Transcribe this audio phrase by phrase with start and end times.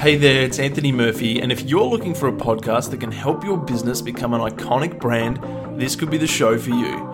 [0.00, 3.44] Hey there, it's Anthony Murphy, and if you're looking for a podcast that can help
[3.44, 5.38] your business become an iconic brand,
[5.78, 7.04] this could be the show for you.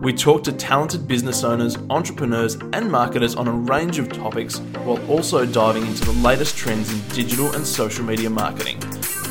[0.00, 5.04] We talk to talented business owners, entrepreneurs, and marketers on a range of topics while
[5.10, 8.80] also diving into the latest trends in digital and social media marketing.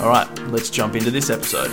[0.01, 1.71] All right, let's jump into this episode.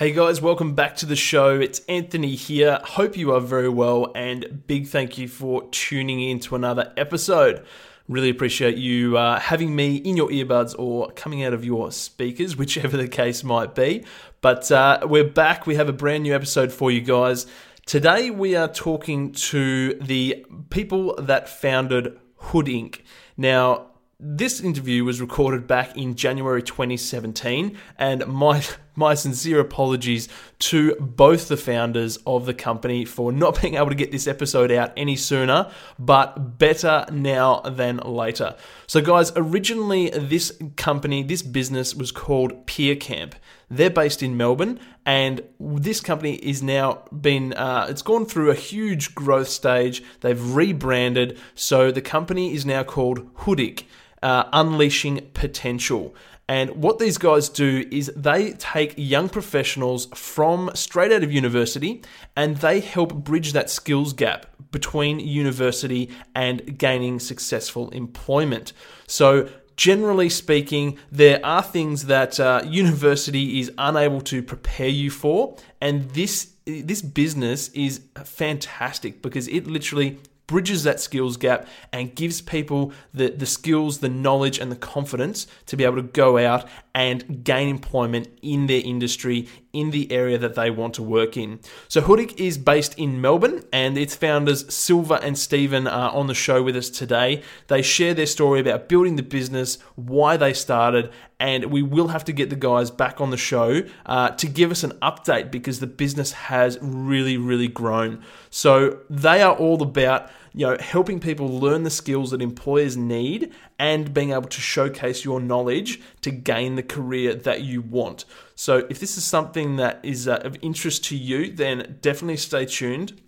[0.00, 1.60] Hey guys, welcome back to the show.
[1.60, 2.80] It's Anthony here.
[2.82, 7.66] Hope you are very well, and big thank you for tuning in to another episode.
[8.08, 12.56] Really appreciate you uh, having me in your earbuds or coming out of your speakers,
[12.56, 14.06] whichever the case might be.
[14.40, 15.66] But uh, we're back.
[15.66, 17.46] We have a brand new episode for you guys.
[17.84, 23.02] Today, we are talking to the people that founded Hoodic.
[23.36, 28.62] Now, this interview was recorded back in January 2017, and my
[29.00, 30.28] my sincere apologies
[30.60, 34.70] to both the founders of the company for not being able to get this episode
[34.70, 35.68] out any sooner,
[35.98, 38.54] but better now than later.
[38.86, 43.32] So, guys, originally this company, this business was called PeerCamp.
[43.70, 48.54] They're based in Melbourne, and this company is now been uh, it's gone through a
[48.54, 50.02] huge growth stage.
[50.20, 53.84] They've rebranded, so the company is now called Hoodic
[54.22, 56.14] uh, Unleashing Potential.
[56.50, 62.02] And what these guys do is they take young professionals from straight out of university
[62.34, 68.72] and they help bridge that skills gap between university and gaining successful employment.
[69.06, 75.56] So, generally speaking, there are things that uh, university is unable to prepare you for,
[75.80, 80.18] and this this business is fantastic because it literally
[80.50, 85.46] bridges that skills gap and gives people the, the skills, the knowledge, and the confidence
[85.66, 90.36] to be able to go out and gain employment in their industry, in the area
[90.36, 91.60] that they want to work in.
[91.86, 96.34] So, Hoodic is based in Melbourne, and its founders, Silva and Stephen, are on the
[96.34, 97.42] show with us today.
[97.68, 102.24] They share their story about building the business, why they started, and we will have
[102.24, 105.78] to get the guys back on the show uh, to give us an update because
[105.78, 108.24] the business has really, really grown.
[108.50, 113.52] So, they are all about you know, helping people learn the skills that employers need
[113.78, 118.24] and being able to showcase your knowledge to gain the career that you want.
[118.54, 122.66] So, if this is something that is uh, of interest to you, then definitely stay
[122.66, 123.20] tuned.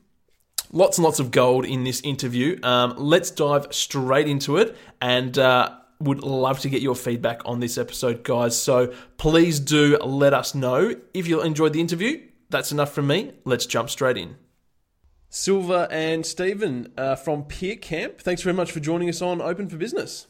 [0.70, 2.58] Lots and lots of gold in this interview.
[2.62, 7.60] Um, let's dive straight into it and uh, would love to get your feedback on
[7.60, 8.60] this episode, guys.
[8.60, 12.22] So please do let us know if you enjoyed the interview.
[12.48, 13.32] That's enough from me.
[13.44, 14.36] Let's jump straight in.
[15.34, 19.78] Silva and Stephen uh, from PeerCamp, thanks very much for joining us on Open for
[19.78, 20.26] Business.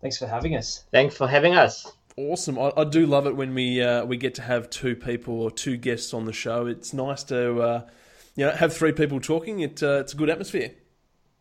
[0.00, 0.84] Thanks for having us.
[0.92, 1.90] Thanks for having us.
[2.16, 2.56] Awesome.
[2.56, 5.50] I, I do love it when we uh, we get to have two people or
[5.50, 6.66] two guests on the show.
[6.66, 7.88] It's nice to uh,
[8.36, 9.58] you know have three people talking.
[9.58, 10.70] It, uh, it's a good atmosphere.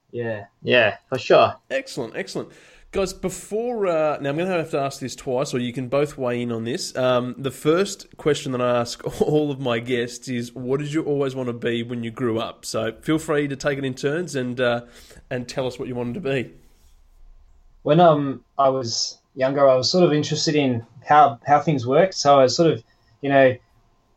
[0.09, 0.45] Yeah.
[0.63, 1.53] Yeah, for sure.
[1.69, 2.49] Excellent, excellent.
[2.93, 5.87] Guys, before uh, now, I'm going to have to ask this twice, or you can
[5.87, 6.95] both weigh in on this.
[6.95, 11.01] Um, the first question that I ask all of my guests is, "What did you
[11.01, 13.95] always want to be when you grew up?" So feel free to take it in
[13.95, 14.81] turns and uh,
[15.31, 16.53] and tell us what you wanted to be.
[17.81, 22.13] When um I was younger, I was sort of interested in how how things work.
[22.13, 22.83] So I was sort of,
[23.21, 23.57] you know,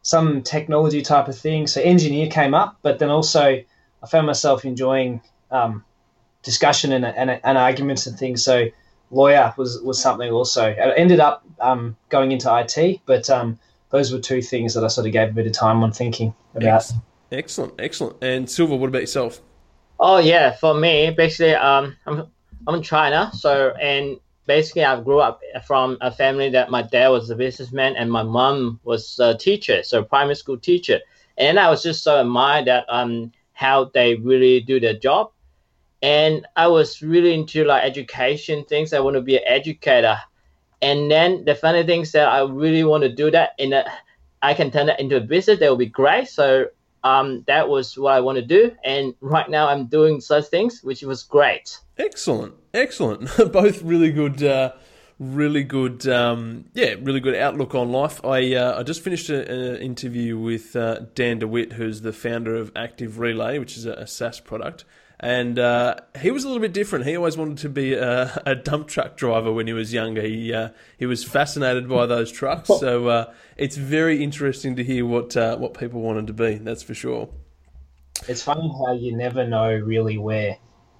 [0.03, 1.67] some technology type of thing.
[1.67, 3.43] So engineer came up, but then also
[4.03, 5.83] I found myself enjoying um,
[6.47, 8.43] discussion and, and, and arguments and things.
[8.43, 8.69] So
[9.11, 10.63] lawyer was, was something also.
[10.63, 13.59] I ended up um, going into IT, but um,
[13.91, 16.33] those were two things that I sort of gave a bit of time on thinking
[16.55, 16.91] about.
[17.33, 18.23] Excellent, excellent.
[18.23, 19.41] And Silva, what about yourself?
[19.99, 22.29] Oh yeah, for me, basically, um, I'm
[22.69, 27.09] I'm in China, so and basically I grew up from a family that my dad
[27.09, 31.01] was a businessman and my mom was a teacher, so primary school teacher,
[31.39, 35.33] and I was just so admired that um how they really do their job
[36.03, 38.93] and I was really into like education things.
[38.93, 40.19] I want to be an educator,
[40.83, 43.85] and then the funny thing is that I really want to do that in a,
[44.43, 45.59] I can turn that into a business.
[45.61, 46.29] That would be great.
[46.29, 46.67] So
[47.05, 50.83] um, that was what I want to do, and right now I'm doing such things,
[50.83, 51.79] which was great.
[51.99, 53.31] Excellent, excellent.
[53.53, 54.43] Both really good.
[54.43, 54.73] Uh
[55.19, 58.25] really good, um, yeah, really good outlook on life.
[58.25, 62.71] I uh, I just finished an interview with uh, Dan DeWitt, who's the founder of
[62.77, 64.85] Active Relay, which is a, a SaaS product,
[65.19, 67.07] and uh, he was a little bit different.
[67.07, 70.23] He always wanted to be a, a dump truck driver when he was younger.
[70.23, 72.69] He uh, he was fascinated by those trucks.
[72.69, 76.57] So uh, it's very interesting to hear what uh, what people wanted to be.
[76.57, 77.31] That's for sure.
[78.29, 80.59] It's funny how you never know really where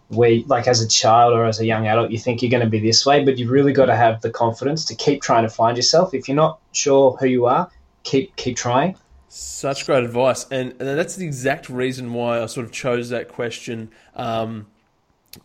[0.09, 2.71] where like as a child or as a young adult you think you're going to
[2.71, 5.51] be this way, but you've really got to have the confidence to keep trying to
[5.51, 6.15] find yourself.
[6.15, 7.71] If you're not sure who you are,
[8.03, 8.97] keep keep trying.
[9.39, 13.29] Such great advice, and, and that's the exact reason why I sort of chose that
[13.29, 13.91] question.
[14.15, 14.67] Um,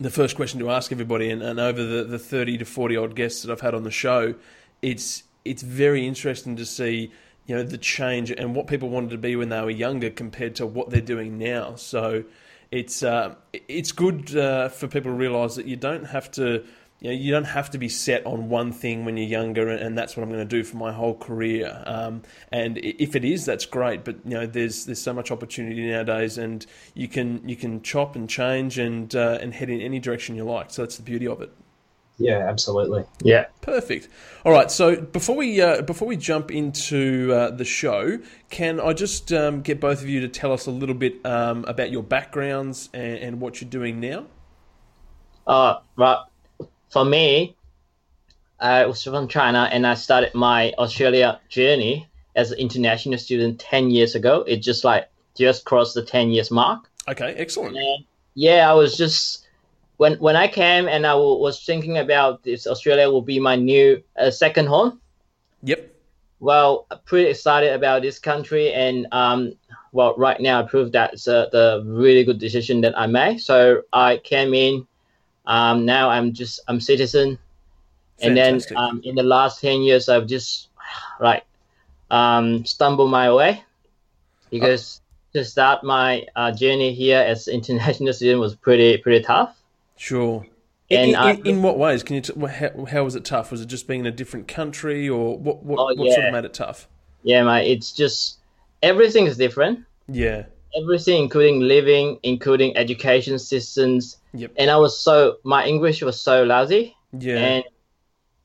[0.00, 3.14] the first question to ask everybody, and, and over the, the thirty to forty odd
[3.14, 4.34] guests that I've had on the show,
[4.80, 7.12] it's it's very interesting to see
[7.44, 10.54] you know the change and what people wanted to be when they were younger compared
[10.54, 11.74] to what they're doing now.
[11.74, 12.24] So
[12.70, 16.64] it's uh, it's good uh, for people to realise that you don't have to
[17.02, 19.98] you know, you don't have to be set on one thing when you're younger, and
[19.98, 21.82] that's what I'm going to do for my whole career.
[21.84, 22.22] Um,
[22.52, 24.04] and if it is, that's great.
[24.04, 26.64] But you know, there's there's so much opportunity nowadays, and
[26.94, 30.44] you can you can chop and change and uh, and head in any direction you
[30.44, 30.70] like.
[30.70, 31.50] So that's the beauty of it.
[32.18, 33.04] Yeah, absolutely.
[33.24, 34.06] Yeah, perfect.
[34.44, 34.70] All right.
[34.70, 39.62] So before we uh, before we jump into uh, the show, can I just um,
[39.62, 43.18] get both of you to tell us a little bit um, about your backgrounds and,
[43.18, 44.26] and, what you're doing now?
[45.48, 46.18] Uh, right
[46.92, 47.56] for me,
[48.60, 52.06] I was from China and I started my Australia journey
[52.36, 54.44] as an international student 10 years ago.
[54.46, 56.88] It just like just crossed the 10 years mark.
[57.08, 57.76] Okay, excellent.
[57.78, 58.04] And
[58.34, 59.48] yeah, I was just
[59.96, 64.02] when when I came and I was thinking about this Australia will be my new
[64.18, 65.00] uh, second home.
[65.62, 65.90] Yep.
[66.40, 69.54] Well, pretty excited about this country and um,
[69.92, 73.40] well, right now I proved that's a, the really good decision that I made.
[73.40, 74.86] So I came in
[75.46, 77.38] um, now I'm just I'm citizen,
[78.20, 80.68] and then um, in the last ten years I've just
[81.20, 81.44] like
[82.10, 83.62] um, stumbled my way
[84.50, 85.00] because
[85.34, 85.38] oh.
[85.38, 89.56] to start my uh, journey here as international student was pretty pretty tough.
[89.96, 90.46] Sure.
[90.88, 92.20] In, in, I, in, what ways can you?
[92.20, 93.50] T- how, how, was it tough?
[93.50, 95.62] Was it just being in a different country, or what?
[95.62, 96.14] What, oh, what yeah.
[96.14, 96.86] sort of made it tough?
[97.22, 97.70] Yeah, mate.
[97.70, 98.38] It's just
[98.82, 99.86] everything is different.
[100.06, 104.18] Yeah everything, including living, including education systems.
[104.34, 104.52] Yep.
[104.56, 106.96] And I was so my English was so lousy.
[107.18, 107.36] Yeah.
[107.36, 107.64] And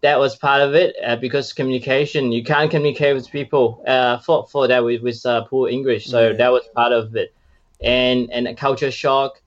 [0.02, 4.46] that was part of it uh, because communication you can't communicate with people uh, for
[4.48, 6.08] for that with, with uh, poor English.
[6.08, 6.34] So yeah.
[6.34, 7.34] that was part of it,
[7.82, 9.42] and and a culture shock.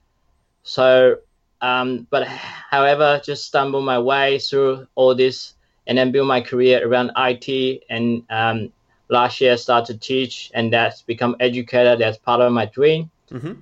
[0.63, 1.17] So,
[1.61, 5.53] um, but however, just stumble my way through all this
[5.87, 8.71] and then build my career around IT and um,
[9.09, 11.95] last year I started to teach and that's become educator.
[11.95, 13.11] That's part of my dream.
[13.29, 13.53] Mm-hmm.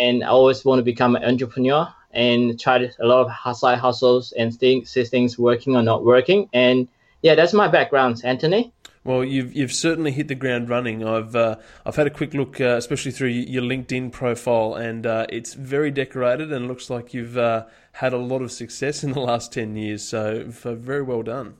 [0.00, 4.32] And I always want to become an entrepreneur and tried a lot of side hustles
[4.32, 6.48] and things, see things working or not working.
[6.52, 6.88] And
[7.22, 8.72] yeah, that's my background, Anthony.
[9.04, 11.06] Well, you've you've certainly hit the ground running.
[11.06, 15.26] I've uh, I've had a quick look, uh, especially through your LinkedIn profile, and uh,
[15.28, 19.20] it's very decorated and looks like you've uh, had a lot of success in the
[19.20, 20.02] last ten years.
[20.02, 21.56] So, very well done.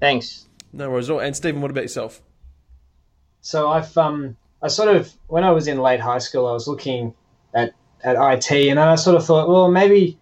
[0.00, 0.46] Thanks.
[0.72, 1.20] No worries at all.
[1.20, 2.22] And Stephen, what about yourself?
[3.40, 6.68] So I've um I sort of when I was in late high school, I was
[6.68, 7.14] looking
[7.54, 7.72] at
[8.02, 10.18] at IT, and I sort of thought, well, maybe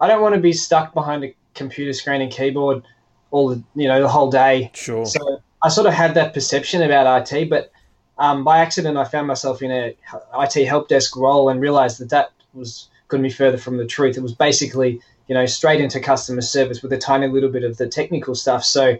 [0.00, 2.84] I don't want to be stuck behind a computer screen and keyboard
[3.30, 4.70] all the you know the whole day.
[4.74, 5.04] Sure.
[5.06, 7.70] So I sort of had that perception about IT, but
[8.18, 9.96] um, by accident, I found myself in a
[10.34, 14.16] IT help desk role and realized that that was couldn't be further from the truth.
[14.16, 17.76] It was basically you know straight into customer service with a tiny little bit of
[17.76, 18.64] the technical stuff.
[18.64, 18.96] So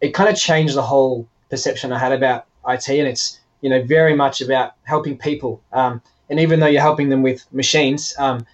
[0.00, 3.82] it kind of changed the whole perception I had about IT, and it's you know
[3.82, 5.62] very much about helping people.
[5.72, 8.46] Um, and even though you're helping them with machines, um,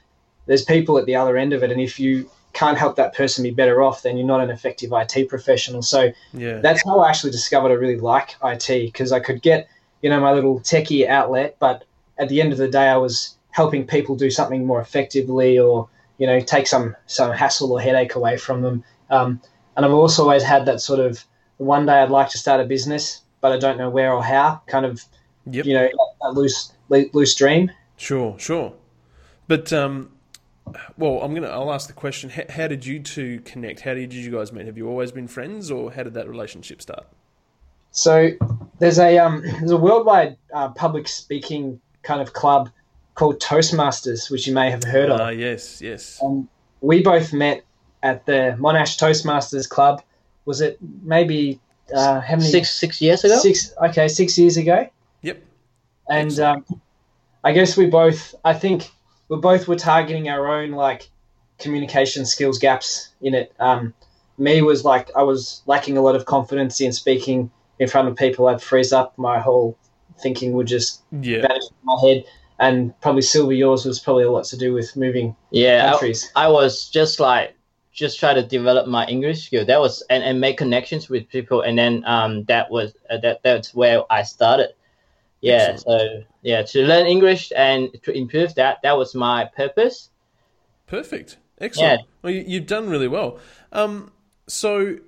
[0.47, 3.43] there's people at the other end of it, and if you can't help that person
[3.43, 5.81] be better off, then you're not an effective IT professional.
[5.83, 6.59] So yeah.
[6.59, 9.69] that's how I actually discovered I really like IT because I could get
[10.03, 11.85] you know my little techie outlet, but
[12.19, 15.89] at the end of the day, I was helping people do something more effectively, or
[16.19, 18.85] you know take some some hassle or headache away from them.
[19.11, 19.41] Um,
[19.77, 21.25] and I've also always had that sort of
[21.57, 24.63] one day I'd like to start a business but I don't know where or how.
[24.67, 25.05] Kind of,
[25.45, 25.67] yep.
[25.67, 25.87] you know,
[26.23, 26.73] a loose
[27.13, 27.71] loose dream.
[27.97, 28.75] Sure, sure.
[29.49, 30.11] But um,
[30.97, 31.49] well, I'm gonna.
[31.49, 32.31] I'll ask the question.
[32.31, 33.81] How, how, did you two connect?
[33.81, 34.67] How did you guys meet?
[34.67, 37.07] Have you always been friends, or how did that relationship start?
[37.91, 38.31] So
[38.79, 42.71] there's a um, there's a worldwide uh, public speaking kind of club
[43.15, 45.21] called Toastmasters, which you may have heard of.
[45.21, 46.21] Ah, uh, yes, yes.
[46.23, 46.49] Um,
[46.81, 47.65] we both met
[48.03, 50.03] at the Monash Toastmasters Club.
[50.45, 51.61] Was it maybe
[51.95, 52.49] uh, how many?
[52.49, 53.37] Six six years ago.
[53.39, 53.75] Six.
[53.83, 54.89] Okay, six years ago.
[56.09, 56.21] Yep.
[56.21, 56.65] And um,
[57.45, 58.35] I guess we both.
[58.45, 58.91] I think
[59.29, 61.09] we both were targeting our own like
[61.59, 63.55] communication skills gaps in it.
[63.59, 63.95] Um,
[64.39, 68.17] me was like I was lacking a lot of confidence in speaking in front of
[68.17, 68.49] people.
[68.49, 69.17] I'd freeze up.
[69.19, 69.77] My whole
[70.21, 71.43] thinking would just yeah.
[71.43, 72.25] vanish in my head.
[72.59, 76.31] And probably Silva, yours was probably a lot to do with moving yeah, countries.
[76.37, 77.57] I, I was just like
[77.93, 79.65] just try to develop my English skill.
[79.65, 83.43] That was and, and make connections with people, and then um, that was uh, that
[83.43, 84.71] that's where I started.
[85.43, 86.01] Yeah, Excellent.
[86.03, 90.09] so yeah, to learn English and to improve that, that was my purpose.
[90.87, 91.37] Perfect.
[91.61, 92.01] Excellent.
[92.01, 92.07] Yeah.
[92.23, 93.39] Well, you, have done really well.
[93.73, 94.13] Um,
[94.47, 94.99] so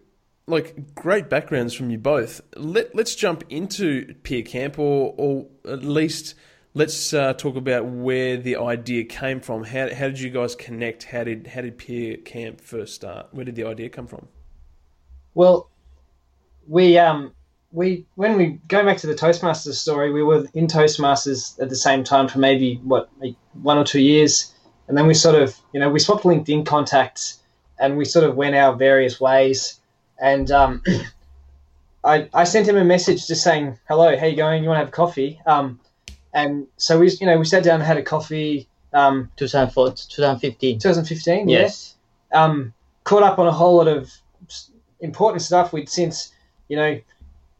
[0.46, 2.40] like great backgrounds from you both.
[2.56, 6.34] Let let's jump into peer camp, or or at least
[6.74, 9.62] let's uh, talk about where the idea came from.
[9.62, 11.04] How how did you guys connect?
[11.04, 13.28] How did how did peer camp first start?
[13.30, 14.26] Where did the idea come from?
[15.34, 15.70] Well,
[16.66, 17.34] we um
[17.74, 21.76] we when we go back to the Toastmasters story, we were in Toastmasters at the
[21.76, 24.54] same time for maybe what like one or two years,
[24.86, 27.40] and then we sort of you know we swapped LinkedIn contacts,
[27.78, 29.80] and we sort of went our various ways,
[30.20, 30.82] and um,
[32.04, 34.62] I I sent him a message just saying hello, how you going?
[34.62, 35.40] You want to have coffee?
[35.44, 35.80] Um,
[36.32, 38.68] and so we you know we sat down and had a coffee.
[38.92, 40.78] Um, 2014, 2015.
[40.78, 41.48] 2015.
[41.48, 41.96] Yes.
[42.30, 42.44] Yeah.
[42.44, 44.08] Um, caught up on a whole lot of
[45.00, 45.72] important stuff.
[45.72, 46.32] We'd since
[46.68, 47.00] you know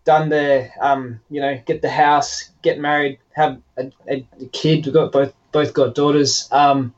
[0.05, 4.85] done the um, you know get the house, get married, have a, a, a kid.
[4.85, 6.49] We've got both both got daughters.
[6.53, 6.95] Um,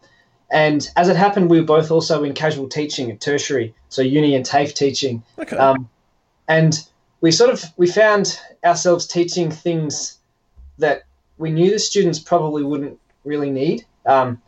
[0.51, 4.35] and as it happened, we were both also in casual teaching at tertiary, so uni
[4.35, 5.23] and TAFE teaching.
[5.39, 5.57] Okay.
[5.57, 5.89] Um,
[6.49, 6.79] and
[7.21, 10.19] we sort of we found ourselves teaching things
[10.79, 11.05] that
[11.39, 13.85] we knew the students probably wouldn't really need.
[14.05, 14.41] Um,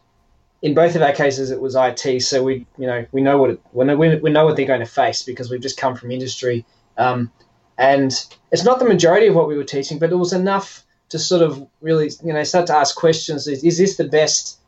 [0.63, 3.51] in both of our cases, it was IT, so we you know we know what
[3.51, 6.11] it, we know, we know what they're going to face because we've just come from
[6.11, 6.65] industry.
[6.97, 7.31] Um,
[7.79, 8.13] and
[8.51, 11.43] it's not the majority of what we were teaching, but it was enough to sort
[11.43, 13.47] of really, you know, start to ask questions.
[13.47, 14.59] Is, is this the best?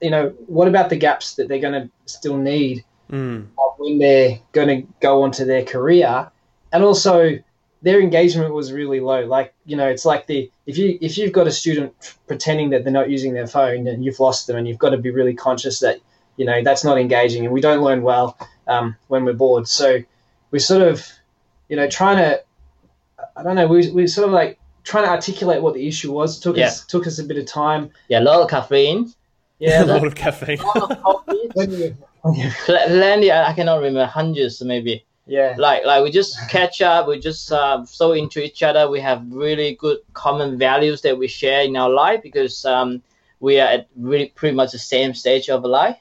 [0.00, 3.48] You know, what about the gaps that they're going to still need Mm.
[3.76, 6.30] when they're going to go on to their career?
[6.72, 7.38] And also,
[7.82, 9.26] their engagement was really low.
[9.26, 11.92] Like, you know, it's like the if you if you've got a student
[12.26, 14.98] pretending that they're not using their phone, and you've lost them, and you've got to
[14.98, 16.00] be really conscious that
[16.36, 19.68] you know that's not engaging, and we don't learn well um, when we're bored.
[19.68, 19.98] So
[20.50, 21.06] we sort of
[21.68, 22.42] you know, trying to,
[23.36, 26.38] I don't know, we we sort of like trying to articulate what the issue was.
[26.38, 26.66] It took Yeah.
[26.66, 27.90] us took us a bit of time.
[28.08, 29.12] Yeah, a lot of caffeine.
[29.58, 30.58] Yeah, a lot of caffeine.
[30.60, 31.50] A lot of coffee.
[31.54, 35.04] when you- when you- Plenty, I I cannot remember, hundreds maybe.
[35.26, 37.06] yeah, Like, like we just catch up.
[37.08, 38.88] We just uh, so into each other.
[38.90, 43.02] We have really good common values that we share in our life because um,
[43.40, 45.96] we are at really pretty much the same stage of life.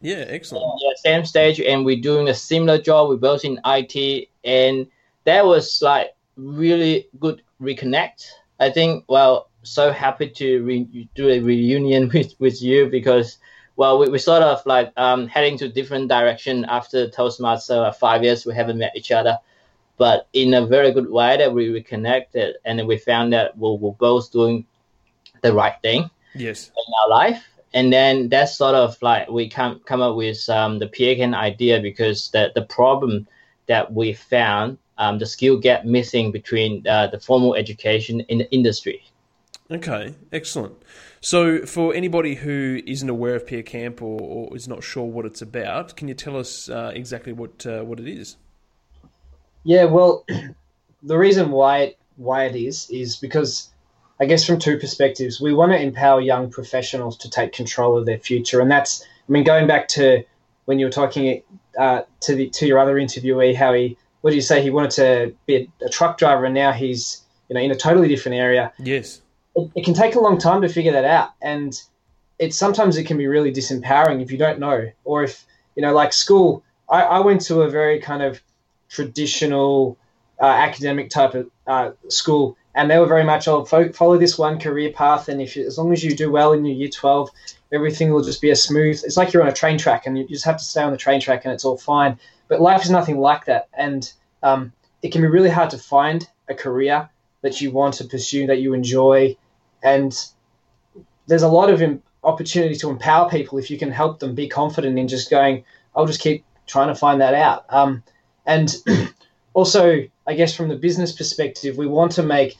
[0.00, 0.64] Yeah, excellent.
[0.82, 3.08] yeah, same stage and we're doing a similar job.
[3.08, 4.86] We're both in IT and
[5.28, 8.26] that was like really good reconnect.
[8.60, 13.38] I think, well, so happy to re- do a reunion with, with you because,
[13.76, 18.24] well, we, we sort of like um, heading to different direction after Toastmaster uh, five
[18.24, 18.46] years.
[18.46, 19.38] We haven't met each other,
[19.98, 23.92] but in a very good way that we reconnected and we found that we're, we're
[23.92, 24.66] both doing
[25.42, 26.68] the right thing Yes.
[26.68, 27.44] in our life
[27.74, 31.34] and then that's sort of like we come come up with um, the Peer Camp
[31.34, 33.26] idea because the the problem
[33.66, 38.50] that we found um, the skill gap missing between uh, the formal education in the
[38.52, 39.02] industry.
[39.70, 40.74] Okay, excellent.
[41.20, 45.26] So, for anybody who isn't aware of Peer Camp or, or is not sure what
[45.26, 48.36] it's about, can you tell us uh, exactly what uh, what it is?
[49.64, 49.84] yeah.
[49.84, 50.24] Well,
[51.02, 53.70] the reason why it, why it is is because
[54.18, 58.06] I guess from two perspectives, we want to empower young professionals to take control of
[58.06, 60.24] their future, and that's I mean going back to
[60.64, 61.42] when you were talking
[61.78, 64.90] uh, to the to your other interviewee, how he what did you say he wanted
[64.90, 68.36] to be a, a truck driver, and now he's you know in a totally different
[68.36, 68.70] area.
[68.78, 69.22] Yes.
[69.56, 71.82] it, it can take a long time to figure that out and
[72.38, 75.44] it sometimes it can be really disempowering if you don't know or if
[75.74, 78.40] you know like school i, I went to a very kind of
[78.88, 79.98] traditional
[80.40, 84.38] uh, academic type of uh, school and they were very much oh fo- follow this
[84.38, 86.88] one career path and if you, as long as you do well in your year
[86.88, 87.30] 12
[87.72, 90.26] everything will just be a smooth it's like you're on a train track and you
[90.28, 92.18] just have to stay on the train track and it's all fine
[92.48, 93.68] but life is nothing like that.
[93.76, 94.10] And
[94.42, 97.08] um, it can be really hard to find a career
[97.42, 99.36] that you want to pursue that you enjoy.
[99.82, 100.16] And
[101.26, 104.48] there's a lot of em- opportunity to empower people if you can help them be
[104.48, 105.64] confident in just going
[105.94, 107.64] i'll just keep trying to find that out.
[107.70, 108.02] Um,
[108.44, 108.74] and
[109.54, 112.56] also i guess from the business perspective we want to make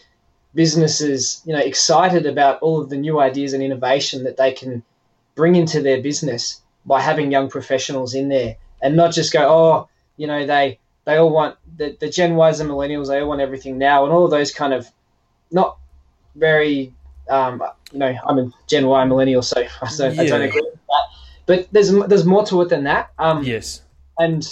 [0.54, 4.82] businesses you know excited about all of the new ideas and innovation that they can
[5.34, 9.88] bring into their business by having young professionals in there and not just go oh
[10.16, 13.40] you know they they all want the, the gen ys and millennials they all want
[13.40, 14.86] everything now and all of those kind of
[15.50, 15.78] not
[16.34, 16.92] very
[17.28, 20.74] um, you know, I'm a Gen Y millennial, so I don't, I don't agree with
[20.74, 21.02] that.
[21.46, 23.10] But there's there's more to it than that.
[23.18, 23.82] Um, Yes.
[24.18, 24.46] And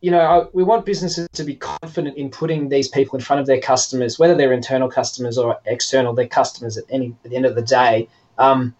[0.00, 3.40] you know, I, we want businesses to be confident in putting these people in front
[3.40, 6.14] of their customers, whether they're internal customers or external.
[6.14, 8.08] They're customers at any at the end of the day.
[8.38, 8.74] Um,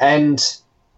[0.00, 0.40] and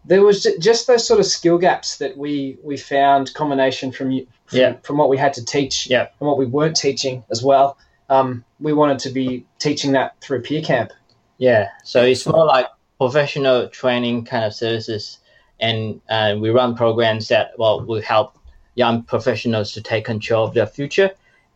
[0.06, 4.26] there was just those sort of skill gaps that we we found combination from you
[4.46, 4.72] from, Yeah.
[4.82, 6.06] from what we had to teach Yeah.
[6.20, 7.76] and what we weren't teaching as well.
[8.08, 10.92] Um, we wanted to be teaching that through peer camp.
[11.38, 12.66] Yeah, so it's more like
[12.98, 15.18] professional training kind of services,
[15.60, 18.38] and uh, we run programs that well will help
[18.74, 21.10] young professionals to take control of their future.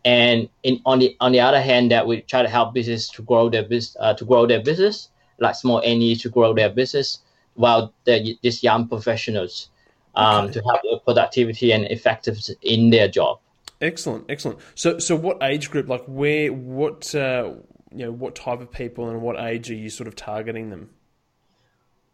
[0.05, 3.23] And in, on the on the other hand, that we try to help business to
[3.23, 7.19] grow their business uh, to grow their business, like small SMEs to grow their business,
[7.61, 9.69] while these young professionals
[10.15, 10.55] um, okay.
[10.55, 13.39] to have the productivity and effectiveness in their job.
[13.81, 14.59] Excellent, excellent.
[14.75, 17.53] So, so what age group, like where, what, uh,
[17.93, 20.91] you know, what type of people and what age are you sort of targeting them?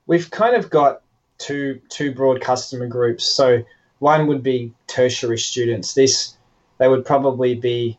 [0.06, 1.02] We've kind of got
[1.38, 3.24] two two broad customer groups.
[3.24, 3.62] So
[3.98, 5.94] one would be tertiary students.
[5.94, 6.36] This
[6.78, 7.98] they would probably be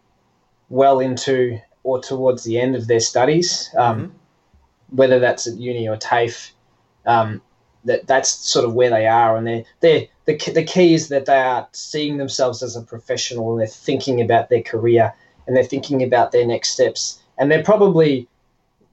[0.70, 4.96] well into or towards the end of their studies, um, mm-hmm.
[4.96, 6.52] whether that's at uni or TAFE.
[7.08, 7.42] Um,
[7.86, 11.26] that that's sort of where they are, and they they the the key is that
[11.26, 15.14] they are seeing themselves as a professional, and they're thinking about their career,
[15.48, 18.28] and they're thinking about their next steps, and they're probably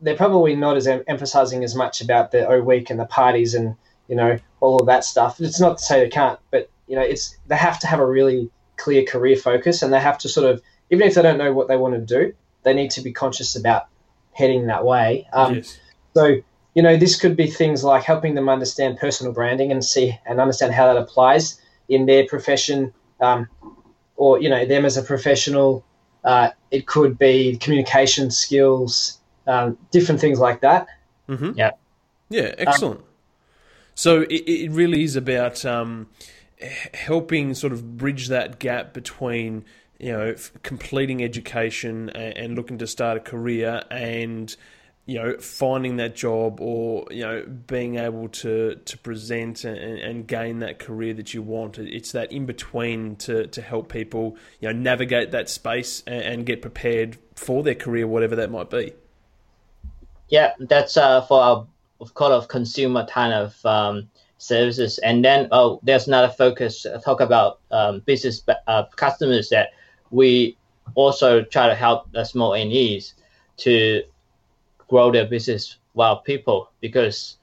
[0.01, 3.55] they're probably not as em- emphasizing as much about the O week and the parties
[3.55, 3.75] and
[4.09, 5.41] you know all of that stuff.
[5.41, 8.07] It's not to say they can't, but you know it's they have to have a
[8.07, 11.53] really clear career focus, and they have to sort of even if they don't know
[11.53, 13.87] what they want to do, they need to be conscious about
[14.33, 15.27] heading that way.
[15.33, 15.79] Um, yes.
[16.15, 16.37] So
[16.75, 20.41] you know, this could be things like helping them understand personal branding and see and
[20.41, 23.49] understand how that applies in their profession, um,
[24.17, 25.85] or you know, them as a professional.
[26.25, 30.87] Uh, it could be communication skills, um, different things like that.
[31.29, 31.53] Mm-hmm.
[31.57, 31.73] Yeah,
[32.29, 33.01] yeah, excellent.
[33.01, 33.07] Um,
[33.95, 36.09] so it, it really is about um,
[36.93, 39.65] helping sort of bridge that gap between
[40.01, 44.57] you know completing education and, and looking to start a career and
[45.07, 50.27] you know, finding that job or you know being able to to present and, and
[50.27, 51.79] gain that career that you want.
[51.79, 56.47] It's that in between to to help people you know navigate that space and, and
[56.47, 58.95] get prepared for their career, whatever that might be.
[60.29, 61.67] Yeah, that's uh, for our
[62.01, 64.09] of course of consumer kind of um,
[64.39, 66.87] services, and then oh, there's another focus.
[66.87, 69.69] Uh, talk about um, business uh, customers that
[70.11, 70.57] we
[70.95, 73.13] also try to help the small SMEs
[73.59, 74.03] to
[74.89, 77.37] grow their business while people because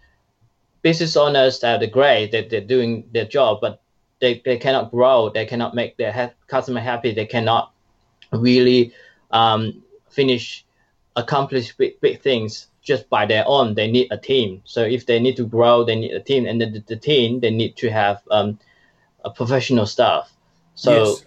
[0.81, 3.81] business owners are the great that they're doing their job, but
[4.19, 7.73] they, they cannot grow, they cannot make their ha- customer happy, they cannot
[8.31, 8.93] really
[9.31, 10.65] um, finish,
[11.15, 13.75] accomplish big, big things just by their own.
[13.75, 14.61] They need a team.
[14.65, 17.51] So if they need to grow, they need a team, and the, the team they
[17.51, 18.59] need to have um,
[19.23, 20.31] a professional staff.
[20.75, 20.91] So.
[20.91, 21.23] Yes.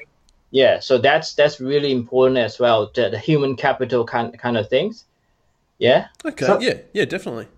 [0.50, 2.88] Yeah, so that's that's really important as well.
[2.94, 5.05] The, the human capital kind kind of things
[5.78, 6.08] yeah.
[6.24, 6.46] Okay.
[6.46, 6.78] So, yeah.
[6.92, 7.04] Yeah.
[7.04, 7.48] Definitely.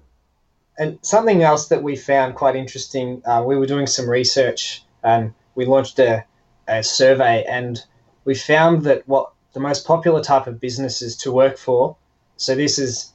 [0.79, 3.22] And something else that we found quite interesting.
[3.24, 6.24] Uh, we were doing some research and we launched a,
[6.68, 7.83] a survey, and
[8.24, 11.96] we found that what the most popular type of businesses to work for.
[12.37, 13.12] So this is,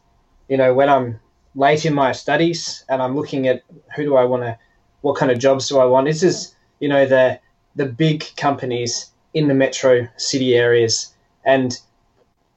[0.50, 1.20] you know, when I'm
[1.54, 3.62] late in my studies and I'm looking at
[3.96, 4.58] who do I want to,
[5.02, 6.08] what kind of jobs do I want.
[6.08, 7.40] This is, you know, the
[7.76, 11.14] the big companies in the metro city areas,
[11.46, 11.78] and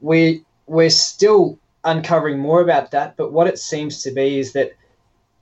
[0.00, 3.16] we we're still uncovering more about that.
[3.16, 4.72] But what it seems to be is that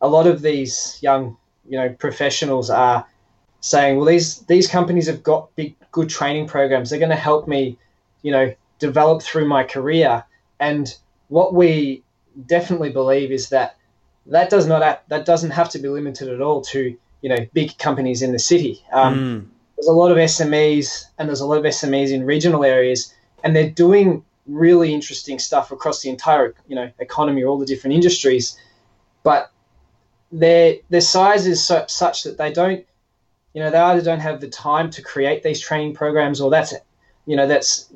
[0.00, 1.37] a lot of these young,
[1.68, 3.07] you know, professionals are
[3.61, 6.90] saying, well, these these companies have got big, good training programs.
[6.90, 7.78] They're going to help me,
[8.22, 10.24] you know, develop through my career.
[10.59, 10.92] And
[11.28, 12.02] what we
[12.46, 13.76] definitely believe is that
[14.26, 17.78] that does not that doesn't have to be limited at all to you know big
[17.78, 18.83] companies in the city.
[18.92, 19.46] Um, mm.
[19.76, 23.55] There's a lot of SMEs and there's a lot of SMEs in regional areas, and
[23.57, 28.59] they're doing really interesting stuff across the entire you know economy, all the different industries,
[29.22, 29.50] but
[30.31, 32.85] their their size is so, such that they don't
[33.55, 36.74] you know they either don't have the time to create these training programs or that's
[37.26, 37.92] you know that's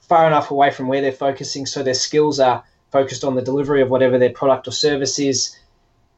[0.00, 1.64] far enough away from where they're focusing.
[1.64, 5.56] So their skills are focused on the delivery of whatever their product or service is.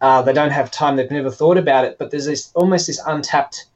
[0.00, 0.96] Uh, they don't have time.
[0.96, 3.66] They've never thought about it but there's this almost this untapped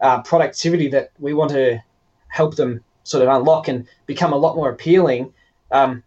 [0.00, 1.82] uh, productivity that we want to
[2.28, 5.32] help them sort of unlock and become a lot more appealing
[5.70, 6.02] um,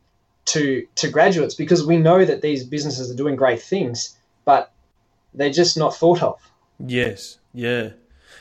[0.45, 4.71] to to graduates because we know that these businesses are doing great things, but
[5.33, 6.39] they're just not thought of.
[6.79, 7.91] Yes, yeah.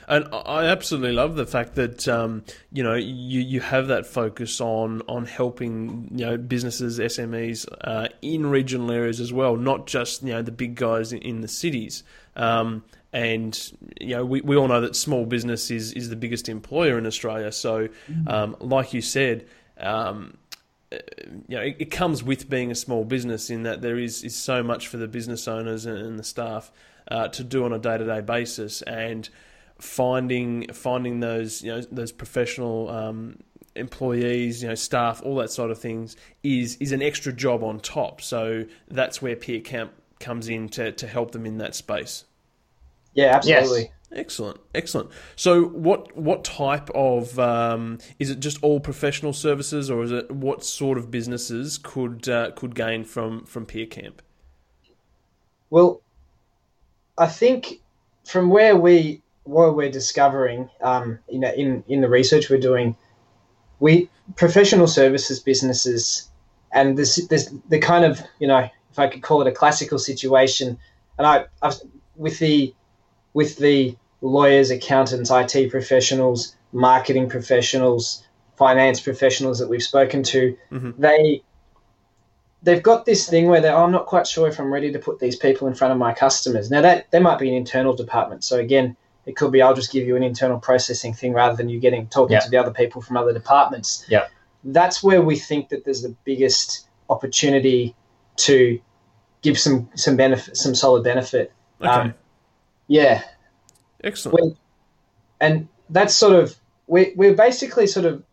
[0.08, 2.42] And I absolutely love the fact that um,
[2.72, 8.08] you know you, you have that focus on on helping you know businesses SMEs uh,
[8.22, 11.48] in regional areas as well, not just you know the big guys in, in the
[11.48, 12.04] cities.
[12.36, 16.48] Um, and you know we, we all know that small business is is the biggest
[16.48, 17.52] employer in Australia.
[17.52, 18.28] So, mm-hmm.
[18.28, 19.46] um, like you said,
[19.78, 20.38] um,
[20.90, 24.34] you know it, it, comes with being a small business in that there is is
[24.34, 26.72] so much for the business owners and, and the staff
[27.08, 29.28] uh, to do on a day to day basis, and
[29.78, 33.38] finding finding those you know those professional um,
[33.78, 37.80] employees, you know, staff, all that sort of things is is an extra job on
[37.80, 38.20] top.
[38.20, 42.24] So that's where Peer Camp comes in to, to help them in that space.
[43.14, 43.92] Yeah, absolutely.
[44.10, 45.10] Excellent, excellent.
[45.36, 48.40] So, what what type of um, is it?
[48.40, 53.04] Just all professional services, or is it what sort of businesses could uh, could gain
[53.04, 54.22] from from Peer Camp?
[55.68, 56.00] Well,
[57.18, 57.82] I think
[58.24, 62.96] from where we what we're discovering, um, you know, in in the research we're doing,
[63.80, 66.30] we professional services businesses,
[66.72, 69.98] and this this the kind of you know if I could call it a classical
[69.98, 70.78] situation,
[71.16, 71.80] and I I've,
[72.16, 72.74] with the
[73.32, 78.22] with the lawyers, accountants, IT professionals, marketing professionals,
[78.56, 81.00] finance professionals that we've spoken to, mm-hmm.
[81.00, 81.42] they
[82.62, 84.98] they've got this thing where they're, oh, I'm not quite sure if I'm ready to
[84.98, 86.70] put these people in front of my customers.
[86.70, 88.44] Now that there might be an internal department.
[88.44, 88.96] So again,
[89.28, 92.06] it could be I'll just give you an internal processing thing rather than you getting
[92.06, 92.40] talking yeah.
[92.40, 94.06] to the other people from other departments.
[94.08, 94.26] Yeah.
[94.64, 97.94] That's where we think that there's the biggest opportunity
[98.36, 98.80] to
[99.42, 101.52] give some some benefit, some solid benefit.
[101.78, 101.90] Okay.
[101.90, 102.14] Um,
[102.86, 103.22] yeah.
[104.02, 104.56] Excellent.
[105.42, 108.24] And that's sort of we we're basically sort of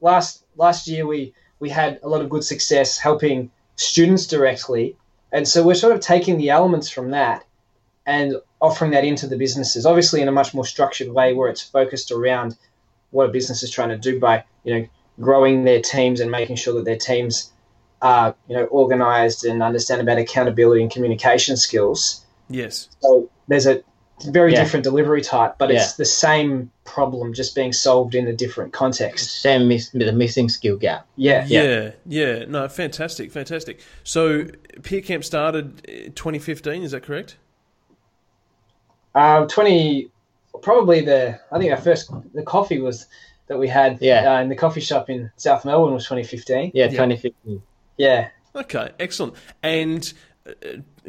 [0.00, 4.96] last last year we we had a lot of good success helping students directly,
[5.30, 7.44] and so we're sort of taking the elements from that
[8.04, 11.62] and offering that into the businesses, obviously in a much more structured way where it's
[11.62, 12.56] focused around
[13.10, 14.88] what a business is trying to do by you know
[15.20, 17.52] growing their teams and making sure that their teams
[18.02, 22.24] are you know organized and understand about accountability and communication skills.
[22.48, 22.88] Yes.
[23.00, 23.82] So there's a
[24.28, 24.62] very yeah.
[24.62, 25.76] different delivery type, but yeah.
[25.76, 29.40] it's the same problem just being solved in a different context.
[29.40, 31.06] Same miss, the missing skill gap.
[31.16, 31.46] Yeah.
[31.46, 33.80] yeah, yeah, No, fantastic, fantastic.
[34.04, 34.46] So
[34.82, 36.82] Peer Camp started eh, 2015.
[36.82, 37.36] Is that correct?
[39.14, 40.10] Um, 20,
[40.62, 43.06] probably the I think our first the coffee was
[43.48, 44.36] that we had yeah.
[44.36, 46.72] Uh, in the coffee shop in South Melbourne was 2015.
[46.74, 47.62] Yeah, 2015.
[47.96, 48.28] Yeah.
[48.54, 49.34] Okay, excellent.
[49.62, 50.12] And
[50.46, 50.52] uh,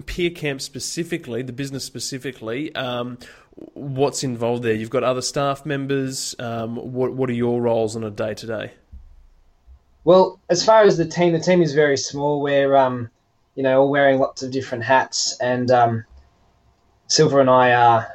[0.06, 3.18] Peer Camp specifically, the business specifically, um,
[3.74, 4.74] what's involved there?
[4.74, 6.36] You've got other staff members.
[6.40, 8.74] Um, what what are your roles on a day to day?
[10.04, 12.42] Well, as far as the team, the team is very small.
[12.42, 13.10] We're um,
[13.56, 16.06] you know all wearing lots of different hats, and um,
[17.12, 18.08] Silva and I are.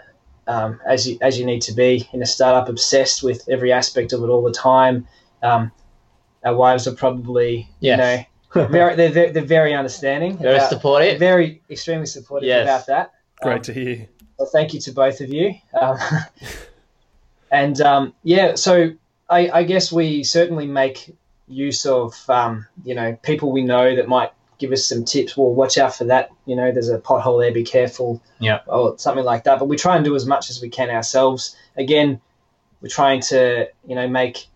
[0.49, 4.13] Um, as you as you need to be in a startup, obsessed with every aspect
[4.13, 5.09] of it all the time.
[5.43, 5.73] Um,
[6.45, 10.39] our wives are probably you know very, they're, they're, they're, very understanding.
[10.39, 11.19] Very about, supportive.
[11.19, 12.65] Very extremely supportive yes.
[12.65, 13.13] about that.
[13.43, 14.09] Great um, to hear.
[14.39, 15.55] Well, thank you to both of you.
[15.81, 15.99] Um,
[17.51, 18.93] and um, yeah, so
[19.29, 21.13] I, I, guess we certainly make
[21.49, 25.37] use of um, you know people we know that might give us some tips.
[25.37, 26.31] Well, watch out for that.
[26.47, 27.53] You know, there's a pothole there.
[27.53, 28.23] Be careful.
[28.39, 28.61] Yeah.
[28.67, 29.59] Or something like that.
[29.59, 31.57] But we try and do as much as we can ourselves.
[31.77, 32.21] Again,
[32.81, 34.47] we're trying to you know make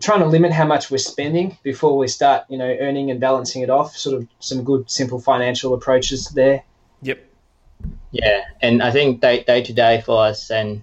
[0.00, 3.62] trying to limit how much we're spending before we start, you know, earning and balancing
[3.62, 3.96] it off.
[3.96, 6.64] Sort of some good, simple financial approaches there.
[7.02, 7.24] Yep.
[8.10, 10.82] Yeah, and I think day day to day for us and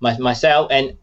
[0.00, 0.96] my, myself and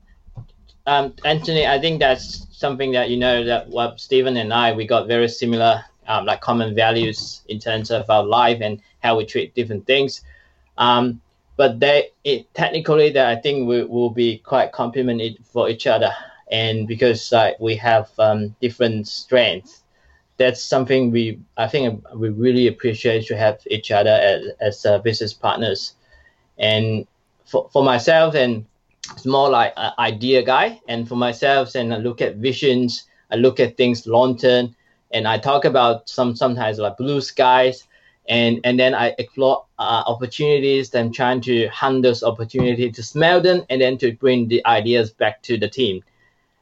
[0.85, 4.87] um, Anthony, I think that's something that you know that what Stephen and I we
[4.87, 9.25] got very similar um, like common values in terms of our life and how we
[9.25, 10.21] treat different things.
[10.77, 11.21] Um,
[11.55, 16.11] but they it, technically that I think we will be quite complemented for each other.
[16.51, 19.83] And because uh, we have um, different strengths
[20.37, 24.99] that's something we i think we really appreciate to have each other as, as uh,
[24.99, 25.93] business partners.
[26.57, 27.05] And
[27.45, 28.65] for, for myself and
[29.11, 30.81] it's more like an idea guy.
[30.87, 34.75] And for myself and i look at visions i look at things long term
[35.11, 37.87] and i talk about some sometimes like blue skies
[38.27, 43.41] and and then i explore uh, opportunities i'm trying to hunt those opportunities to smell
[43.41, 46.03] them and then to bring the ideas back to the team.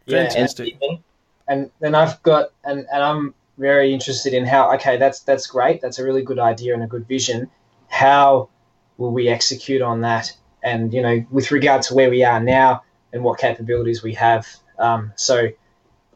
[0.07, 0.77] Fantastic.
[0.81, 0.99] And,
[1.47, 5.81] and then I've got and, and I'm very interested in how okay that's that's great.
[5.81, 7.49] That's a really good idea and a good vision.
[7.87, 8.49] How
[8.97, 10.31] will we execute on that?
[10.61, 14.45] And you know with regard to where we are now and what capabilities we have
[14.79, 15.49] um, so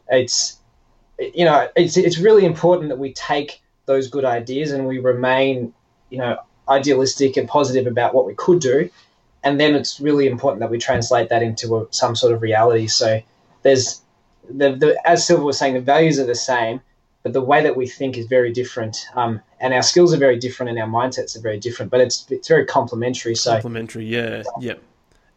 [0.08, 0.58] it's
[1.20, 5.72] you know it's it's really important that we take those good ideas and we remain
[6.08, 8.88] you know idealistic and positive about what we could do
[9.42, 12.86] and then it's really important that we translate that into a, some sort of reality
[12.86, 13.20] so
[13.62, 14.00] there's
[14.48, 16.80] the, the as Silva was saying, the values are the same,
[17.22, 18.96] but the way that we think is very different.
[19.14, 21.90] Um, and our skills are very different, and our mindsets are very different.
[21.90, 23.34] But it's it's very complementary.
[23.34, 24.74] So complementary, yeah, yeah.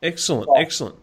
[0.01, 0.97] Excellent, yeah, excellent.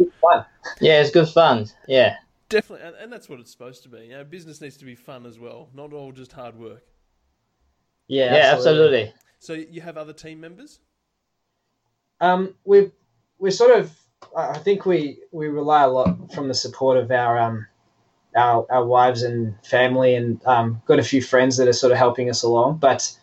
[0.80, 1.66] Yeah, it's good fun.
[1.88, 2.16] Yeah,
[2.50, 4.00] definitely, and, and, that's what it's supposed to be.
[4.00, 6.82] You know, business needs to be fun as well, not all just hard work.
[8.08, 9.02] Yeah, yeah, absolutely.
[9.02, 9.14] absolutely.
[9.38, 10.80] So you have other team members?
[12.20, 12.92] Um, we've
[13.38, 13.90] we're sort of
[14.36, 17.66] I think we we rely a lot from the support of our um
[18.36, 21.98] our, our wives and family and um, got a few friends that are sort of
[21.98, 22.78] helping us along.
[22.78, 23.16] But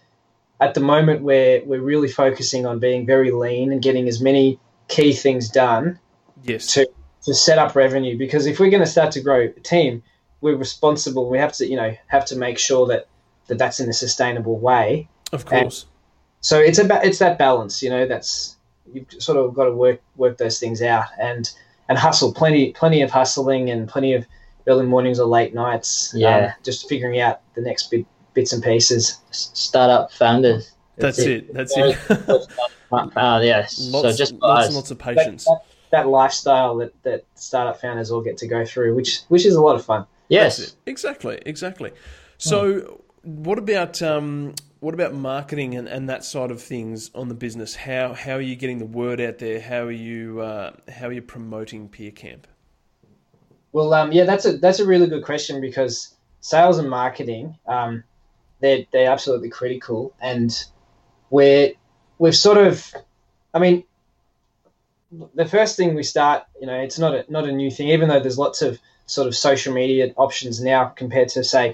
[0.59, 4.59] at the moment, we're we're really focusing on being very lean and getting as many
[4.87, 5.99] key things done
[6.43, 6.73] Yes.
[6.73, 6.87] to
[7.27, 10.01] to set up revenue because if we're going to start to grow a team,
[10.41, 11.29] we're responsible.
[11.29, 13.07] We have to, you know, have to make sure that,
[13.47, 15.07] that that's in a sustainable way.
[15.31, 15.85] Of course.
[16.41, 18.07] So it's about it's that balance, you know.
[18.07, 18.55] That's
[18.93, 21.49] you've sort of got to work work those things out and
[21.89, 22.33] and hustle.
[22.33, 24.25] Plenty plenty of hustling and plenty of
[24.67, 26.13] early mornings or late nights.
[26.13, 26.53] um, Yeah.
[26.63, 29.17] just figuring out the next bit, bits and pieces.
[29.29, 30.71] S- Startup founders.
[30.97, 31.53] That's it.
[31.53, 31.97] That's it.
[32.89, 33.89] Uh, yes.
[33.91, 34.65] lots, so just lots guys.
[34.67, 35.43] and lots of patience.
[35.43, 39.55] that, that lifestyle that, that startup founders all get to go through, which which is
[39.55, 40.05] a lot of fun.
[40.29, 40.75] yes.
[40.85, 41.41] Exactly.
[41.45, 41.91] Exactly.
[42.37, 47.33] So, what about um, what about marketing and, and that side of things on the
[47.33, 47.75] business?
[47.75, 49.59] How how are you getting the word out there?
[49.59, 52.47] How are you uh, how are you promoting Peer Camp?
[53.71, 58.03] Well, um, yeah, that's a that's a really good question because sales and marketing, um,
[58.59, 60.51] they're they're absolutely critical, and
[61.29, 61.73] we're
[62.17, 62.93] we've sort of,
[63.53, 63.83] I mean,
[65.11, 68.09] the first thing we start, you know, it's not a not a new thing, even
[68.09, 71.69] though there's lots of sort of social media options now compared to say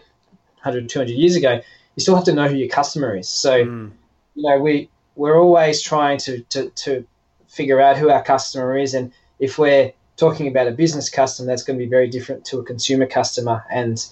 [0.62, 1.62] 100, 200 years ago.
[1.96, 3.30] You still have to know who your customer is.
[3.30, 3.92] So Mm,
[4.36, 7.06] you know, we we're always trying to, to, to
[7.48, 11.64] figure out who our customer is, and if we're talking about a business customer, that's
[11.64, 14.12] going to be very different to a consumer customer, and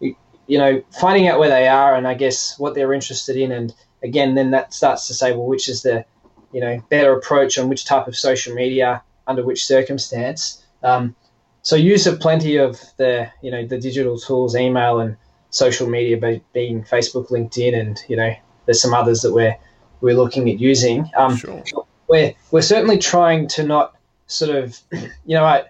[0.00, 3.52] you, you know, finding out where they are and I guess what they're interested in,
[3.52, 6.04] and again, then that starts to say, well, which is the
[6.52, 10.64] you know better approach on which type of social media under which circumstance.
[10.82, 11.14] Um,
[11.62, 15.16] so use of plenty of the you know the digital tools, email and
[15.50, 18.34] social media, be- being Facebook, LinkedIn, and you know
[18.66, 19.56] there's some others that we're
[20.00, 21.10] we're looking at using.
[21.16, 21.62] Um, sure.
[22.08, 25.64] we're we're certainly trying to not sort of, you know, I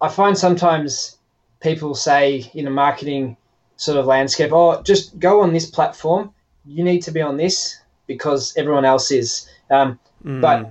[0.00, 1.18] I find sometimes
[1.60, 3.36] people say in a marketing
[3.76, 6.32] sort of landscape, oh, just go on this platform.
[6.64, 9.48] You need to be on this because everyone else is.
[9.70, 10.70] Um, Mm, but-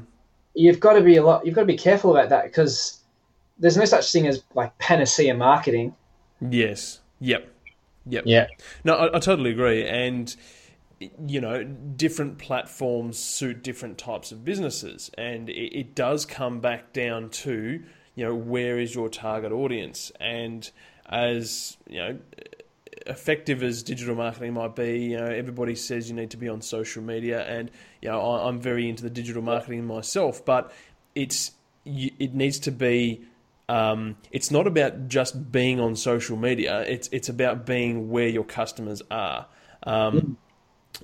[0.53, 1.45] you've got to be a lot.
[1.45, 2.99] You've got to be careful about that because
[3.57, 5.95] there's no such thing as like panacea marketing.
[6.41, 6.99] yes.
[7.21, 7.47] Yep.
[8.05, 8.23] Yep.
[8.25, 8.47] Yeah.
[8.85, 9.85] No, I, I totally agree.
[9.85, 10.33] And,
[11.27, 15.11] you know, different platforms suit different types of businesses.
[15.17, 17.83] And it, it does come back down to,
[18.15, 20.11] you know, where is your target audience?
[20.19, 20.69] And
[21.07, 22.19] as, you know,
[23.05, 26.61] effective as digital marketing might be, you know, everybody says you need to be on
[26.61, 27.45] social media.
[27.45, 30.71] And, you know, I, I'm very into the digital marketing myself, but
[31.15, 31.51] it's,
[31.85, 33.25] it needs to be
[33.69, 36.81] um, it's not about just being on social media.
[36.81, 39.45] It's it's about being where your customers are.
[39.83, 40.37] Um,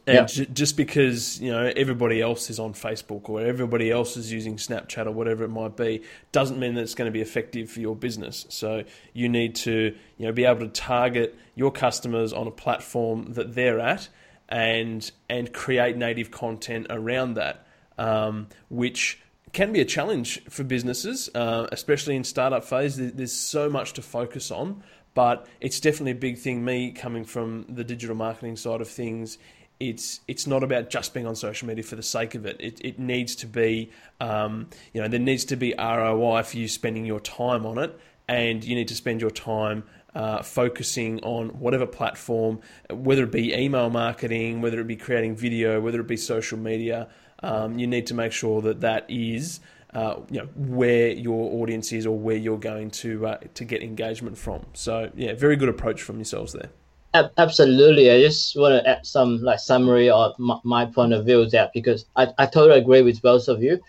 [0.08, 0.26] and Yeah.
[0.26, 4.58] ju- just because you know everybody else is on Facebook or everybody else is using
[4.58, 7.80] Snapchat or whatever it might be, doesn't mean that it's going to be effective for
[7.80, 8.46] your business.
[8.50, 13.34] So you need to you know be able to target your customers on a platform
[13.34, 14.10] that they're at,
[14.50, 17.66] and and create native content around that,
[17.98, 19.20] um, which
[19.54, 22.98] can be a challenge for businesses, uh, especially in startup phase.
[22.98, 26.66] There's so much to focus on, but it's definitely a big thing.
[26.66, 29.38] Me coming from the digital marketing side of things,
[29.80, 32.58] it's it's not about just being on social media for the sake of it.
[32.60, 36.68] It, it needs to be, um, you know, there needs to be ROI for you
[36.68, 39.84] spending your time on it, and you need to spend your time
[40.14, 45.82] uh, focusing on whatever platform, whether it be email marketing, whether it be creating video,
[45.82, 47.10] whether it be social media.
[47.44, 49.60] Um, you need to make sure that that is,
[49.94, 53.84] uh, you know, where your audience is or where you're going to uh, to get
[53.84, 54.66] engagement from.
[54.74, 56.70] So yeah, very good approach from yourselves there.
[57.16, 58.12] Ab- Absolutely.
[58.12, 61.70] I just want to add some like summary of my, my point of view there
[61.74, 63.80] because I, I totally agree with both of you.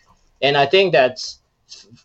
[0.42, 1.40] And I think that's,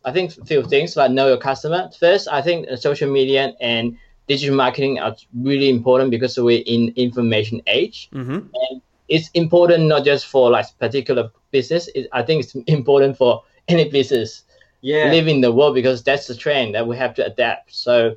[0.05, 1.89] I think a few things like know your customer.
[1.99, 5.15] First, I think social media and digital marketing are
[5.49, 8.09] really important because we're in information age.
[8.13, 8.47] Mm-hmm.
[9.07, 11.89] It's important not just for like particular business.
[11.93, 14.43] It, I think it's important for any business
[14.81, 17.75] Yeah, live in the world because that's the trend that we have to adapt.
[17.75, 18.15] So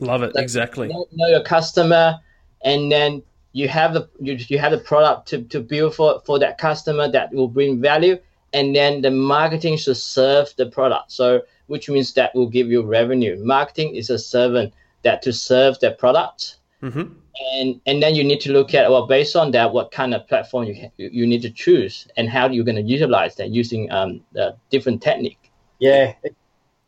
[0.00, 0.88] Love it Like- exactly.
[0.88, 2.18] know, know your customer
[2.64, 3.22] and then
[3.52, 7.08] you have the you, you have the product to, to build for, for that customer
[7.10, 8.18] that will bring value.
[8.54, 11.12] And then the marketing should serve the product.
[11.12, 13.42] So which means that will give you revenue.
[13.42, 16.56] Marketing is a servant that to serve the product.
[16.82, 17.12] Mm-hmm.
[17.52, 20.26] and and then you need to look at well based on that what kind of
[20.26, 23.88] platform you you you need to choose and how you're going to utilize that using
[23.92, 25.50] um the different technique.
[25.78, 26.14] Yeah,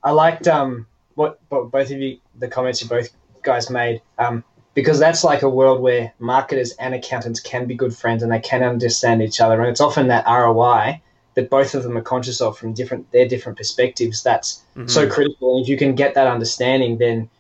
[0.03, 3.09] I liked um what, what both of you the comments you both
[3.43, 4.03] guys made.
[4.19, 4.43] Um
[4.75, 8.41] because that's like a world where marketers and accountants can be good friends and they
[8.41, 11.01] can understand each other and it's often that ROI
[11.35, 14.89] that both of them are conscious of from different their different perspectives that's Mm-hmm.
[14.89, 17.31] so critical and if you can get that understanding then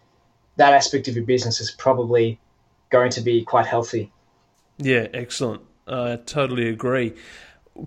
[0.56, 2.38] that aspect of your business is probably
[2.90, 4.12] going to be quite healthy.
[4.78, 5.62] Yeah, excellent.
[5.86, 7.14] I totally agree.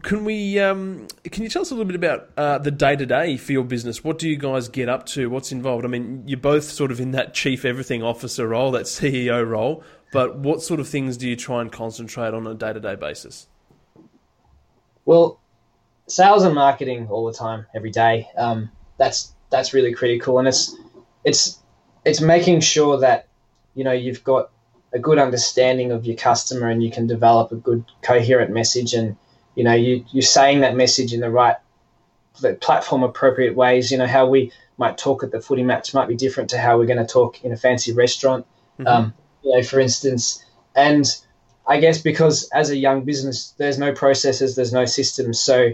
[0.04, 0.60] Can we?
[0.60, 3.54] Um, can you tell us a little bit about uh, the day to day for
[3.54, 4.04] your business?
[4.04, 5.30] What do you guys get up to?
[5.30, 5.86] What's involved?
[5.86, 9.84] I mean, you're both sort of in that chief everything officer role, that CEO role.
[10.12, 12.96] But what sort of things do you try and concentrate on a day to day
[12.96, 13.48] basis?
[15.06, 15.40] Well,
[16.08, 18.30] sales and marketing all the time, every day.
[18.38, 20.76] Um, that's that's really critical, and it's
[21.24, 21.60] it's
[22.04, 23.28] it's making sure that
[23.74, 24.50] you know you've got
[24.92, 29.18] a good understanding of your customer and you can develop a good coherent message and
[29.58, 31.58] you know you you're saying that message in the right
[32.42, 33.92] the platform appropriate ways.
[33.92, 36.78] You know how we might talk at the footy match might be different to how
[36.78, 38.46] we're going to talk in a fancy restaurant.
[38.80, 38.88] Mm-hmm.
[38.88, 41.06] um, you know for instance and
[41.68, 45.40] i guess because as a young business there's no processes there's no systems.
[45.40, 45.72] So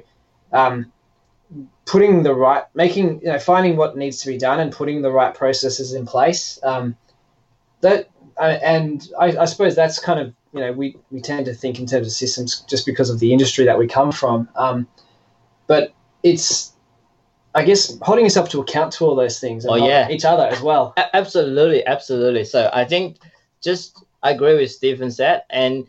[0.53, 0.91] um,
[1.85, 5.11] putting the right making you know finding what needs to be done and putting the
[5.11, 6.95] right processes in place um,
[7.81, 11.53] that uh, and I, I, suppose that's kind of you know we, we tend to
[11.53, 14.47] think in terms of systems just because of the industry that we come from.
[14.55, 14.87] Um,
[15.67, 16.73] but it's
[17.55, 20.09] I guess holding yourself to account to all those things and oh, yeah.
[20.09, 20.93] each other as well.
[20.97, 22.45] A- absolutely absolutely.
[22.45, 23.17] So I think
[23.61, 25.85] just I agree with Stephen said and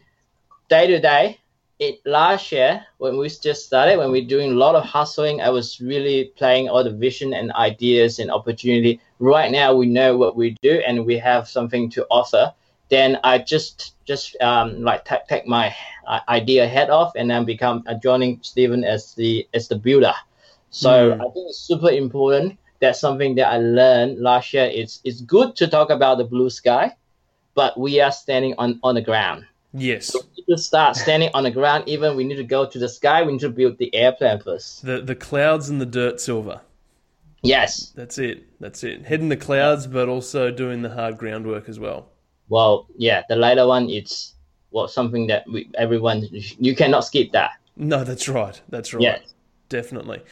[0.69, 1.41] day to day
[1.79, 5.41] it last year when we just started when we are doing a lot of hustling
[5.41, 9.01] i was really playing all the vision and ideas and opportunity.
[9.19, 12.55] Right now we know what we do and we have something to offer.
[12.91, 15.75] Then i just just um, like take, take my
[16.07, 20.15] uh, idea head off and then become uh, joining stephen as the as the builder
[20.71, 21.15] so mm.
[21.15, 25.57] i think it's super important that's something that i learned last year it's it's good
[25.57, 26.95] to talk about the blue sky
[27.55, 29.45] but we are standing on on the ground
[29.77, 30.07] Yes.
[30.07, 31.85] So we need to start standing on the ground.
[31.89, 33.25] Even we need to go to the sky.
[33.25, 34.85] We need to build the airplane first.
[34.85, 36.63] The the clouds and the dirt Silva.
[37.43, 37.91] Yes.
[37.95, 38.45] That's it.
[38.59, 39.05] That's it.
[39.05, 42.09] Heading the clouds, but also doing the hard groundwork as well.
[42.49, 44.35] Well, yeah, the later one, it's
[44.71, 47.53] well something that we, everyone you cannot skip that.
[47.77, 48.61] No, that's right.
[48.69, 49.03] That's right.
[49.03, 49.35] Yes.
[49.69, 50.23] Definitely,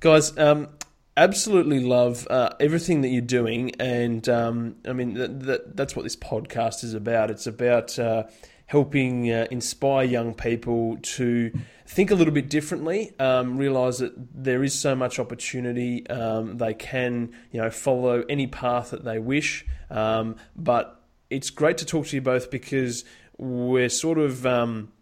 [0.00, 0.36] guys.
[0.38, 0.68] Um,
[1.16, 6.02] absolutely love uh, everything that you're doing, and um, I mean that, that, that's what
[6.02, 7.30] this podcast is about.
[7.30, 7.98] It's about.
[7.98, 8.24] Uh,
[8.66, 11.52] helping uh, inspire young people to
[11.86, 16.06] think a little bit differently, um, realize that there is so much opportunity.
[16.08, 19.66] Um, they can, you know, follow any path that they wish.
[19.90, 23.04] Um, but it's great to talk to you both because
[23.38, 24.92] we're sort of um,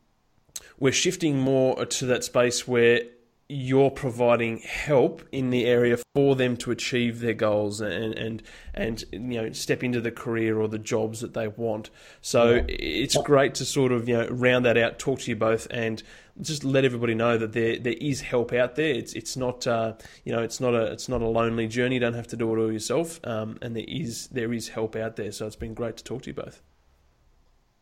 [0.78, 3.02] we're shifting more to that space where
[3.48, 9.04] you're providing help in the area for them to achieve their goals and and and
[9.12, 11.90] you know step into the career or the jobs that they want.
[12.22, 12.62] So yeah.
[12.68, 16.02] it's great to sort of you know round that out, talk to you both, and
[16.40, 18.92] just let everybody know that there there is help out there.
[18.94, 21.96] It's it's not uh, you know it's not a it's not a lonely journey.
[21.96, 24.96] You don't have to do it all yourself, um, and there is there is help
[24.96, 25.32] out there.
[25.32, 26.62] So it's been great to talk to you both.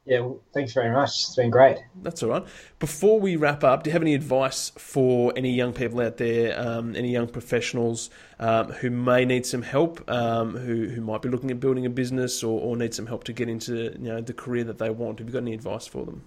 [0.07, 1.11] Yeah, well, thanks very much.
[1.11, 1.79] It's been great.
[2.03, 2.45] That's all right.
[2.79, 6.59] Before we wrap up, do you have any advice for any young people out there,
[6.59, 8.09] um, any young professionals
[8.39, 11.91] um, who may need some help, um, who who might be looking at building a
[11.91, 14.91] business or, or need some help to get into you know the career that they
[14.91, 15.19] want?
[15.19, 16.25] Have you got any advice for them?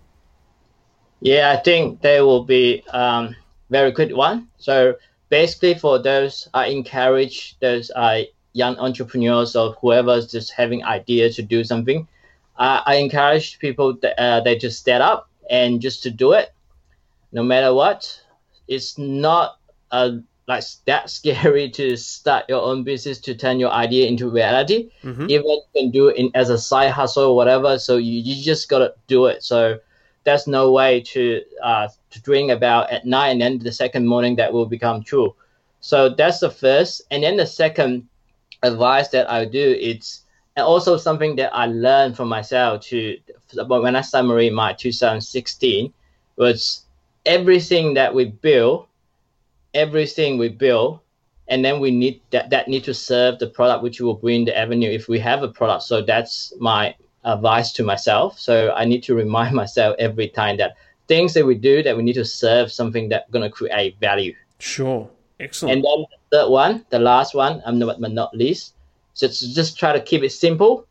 [1.23, 3.35] Yeah, I think there will be um,
[3.69, 4.49] very good one.
[4.57, 4.95] So
[5.29, 11.41] basically, for those, I encourage those uh, young entrepreneurs or whoever's just having ideas to
[11.41, 12.07] do something
[12.57, 16.53] uh, I encourage people that uh, they just step up and just to do it,
[17.31, 18.19] no matter what.
[18.67, 19.57] It's not
[19.91, 24.91] uh, like that scary to start your own business to turn your idea into reality.
[25.03, 25.29] Mm-hmm.
[25.29, 27.79] Even you can do it in, as a side hustle or whatever.
[27.79, 29.43] So you, you just gotta do it.
[29.43, 29.79] So
[30.23, 34.35] there's no way to uh, to dream about at night and then the second morning
[34.37, 35.35] that will become true.
[35.81, 38.07] So that's the first, and then the second
[38.63, 40.23] advice that I do it's
[40.55, 43.17] and also something that I learned from myself to
[43.67, 45.93] when I summary my 2016
[46.37, 46.85] was
[47.25, 48.87] everything that we build,
[49.73, 50.99] everything we build,
[51.47, 54.57] and then we need that that need to serve the product which will bring the
[54.57, 55.83] avenue if we have a product.
[55.83, 58.39] So that's my advice to myself.
[58.39, 60.75] So I need to remind myself every time that
[61.07, 64.35] things that we do that we need to serve something that's gonna create value.
[64.59, 65.09] Sure.
[65.39, 65.75] Excellent.
[65.75, 68.75] And then the third one, the last one, I'm not but not least,
[69.13, 70.87] so just try to keep it simple,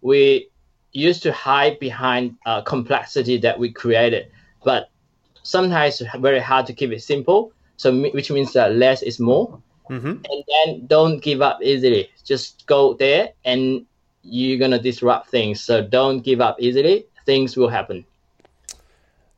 [0.00, 0.48] we
[0.92, 4.30] used to hide behind uh, complexity that we created,
[4.64, 4.90] but
[5.42, 7.52] sometimes it's very hard to keep it simple.
[7.76, 9.60] So which means that less is more,
[9.90, 10.06] mm-hmm.
[10.08, 12.08] and then don't give up easily.
[12.24, 13.84] Just go there, and
[14.26, 15.60] you're gonna disrupt things.
[15.60, 17.06] So don't give up easily.
[17.24, 18.04] Things will happen.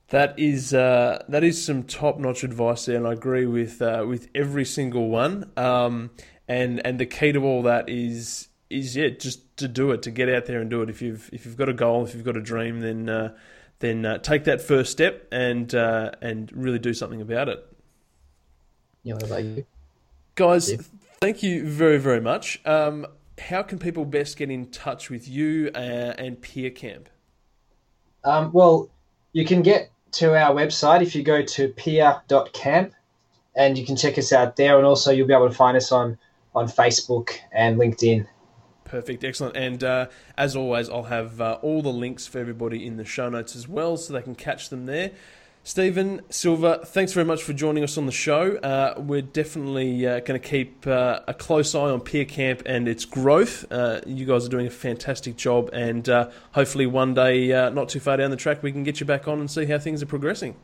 [0.09, 4.05] That is uh, that is some top notch advice there, and I agree with uh,
[4.09, 5.51] with every single one.
[5.57, 6.11] Um,
[6.49, 10.11] and and the key to all that is is yeah just to do it to
[10.11, 12.24] get out there and do it if you've if you've got a goal if you've
[12.24, 13.34] got a dream then uh,
[13.80, 17.64] then uh, take that first step and uh, and really do something about it.
[19.03, 19.66] Yeah, what about you?
[20.34, 20.72] Guys,
[21.20, 22.61] thank you very, very much.
[22.64, 23.07] Um,
[23.39, 25.78] how can people best get in touch with you uh,
[26.18, 27.09] and Peer Camp?
[28.24, 28.91] Um, well,
[29.32, 32.93] you can get to our website if you go to peer.camp
[33.55, 34.76] and you can check us out there.
[34.76, 36.18] And also, you'll be able to find us on,
[36.55, 38.26] on Facebook and LinkedIn.
[38.84, 39.57] Perfect, excellent.
[39.57, 43.28] And uh, as always, I'll have uh, all the links for everybody in the show
[43.28, 45.11] notes as well so they can catch them there.
[45.69, 48.57] Stephen Silva, thanks very much for joining us on the show.
[48.57, 52.89] Uh, we're definitely uh, going to keep uh, a close eye on Peer Camp and
[52.89, 53.71] its growth.
[53.71, 57.91] Uh, you guys are doing a fantastic job, and uh, hopefully, one day, uh, not
[57.91, 60.03] too far down the track, we can get you back on and see how things
[60.03, 60.57] are progressing.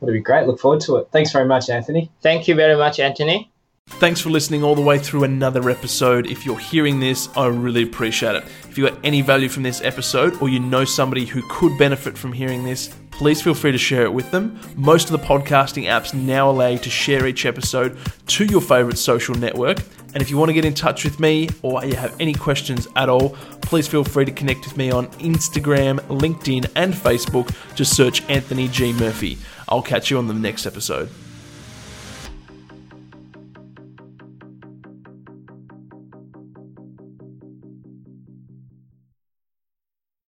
[0.00, 0.46] That'd be great.
[0.46, 1.08] Look forward to it.
[1.12, 2.10] Thanks very much, Anthony.
[2.22, 3.52] Thank you very much, Anthony.
[3.96, 6.26] Thanks for listening all the way through another episode.
[6.28, 8.44] If you're hearing this, I really appreciate it.
[8.68, 12.16] If you got any value from this episode or you know somebody who could benefit
[12.16, 14.60] from hearing this, please feel free to share it with them.
[14.76, 18.98] Most of the podcasting apps now allow you to share each episode to your favorite
[18.98, 19.78] social network.
[20.14, 22.86] And if you want to get in touch with me or you have any questions
[22.94, 23.30] at all,
[23.62, 27.52] please feel free to connect with me on Instagram, LinkedIn, and Facebook.
[27.74, 28.92] Just search Anthony G.
[28.92, 29.38] Murphy.
[29.68, 31.10] I'll catch you on the next episode.